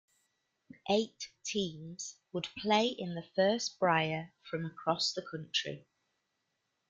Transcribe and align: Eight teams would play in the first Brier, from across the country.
Eight 0.89 1.29
teams 1.43 2.17
would 2.33 2.49
play 2.57 2.87
in 2.87 3.13
the 3.13 3.27
first 3.35 3.77
Brier, 3.77 4.33
from 4.41 4.65
across 4.65 5.13
the 5.13 5.21
country. 5.21 5.85